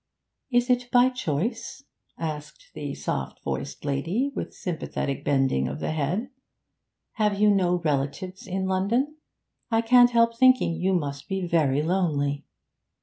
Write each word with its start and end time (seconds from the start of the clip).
'Is 0.51 0.71
it 0.71 0.89
by 0.89 1.09
choice?' 1.09 1.83
asked 2.17 2.71
the 2.73 2.95
soft 2.95 3.43
voiced 3.43 3.85
lady, 3.85 4.31
with 4.35 4.51
sympathetic 4.51 5.23
bending 5.23 5.67
of 5.67 5.79
the 5.79 5.91
head. 5.91 6.31
'Have 7.17 7.39
you 7.39 7.51
no 7.53 7.75
relations 7.75 8.47
in 8.47 8.65
London? 8.65 9.17
I 9.69 9.81
can't 9.81 10.09
help 10.09 10.35
thinking 10.35 10.73
you 10.73 10.95
must 10.95 11.25
feel 11.27 11.47
very 11.47 11.83
lonely.' 11.83 12.45